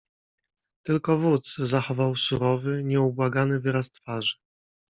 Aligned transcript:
"Tylko 0.83 1.17
wódz 1.17 1.55
zachował 1.57 2.15
surowy, 2.15 2.83
nieubłagany 2.83 3.59
wyraz 3.59 3.91
twarzy." 3.91 4.35